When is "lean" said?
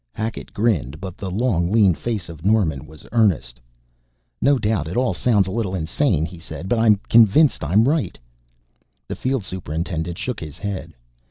1.71-1.93